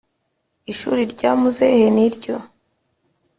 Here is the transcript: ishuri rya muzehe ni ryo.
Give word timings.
ishuri 0.71 1.01
rya 1.13 1.31
muzehe 1.39 1.85
ni 1.95 2.07
ryo. 2.15 2.35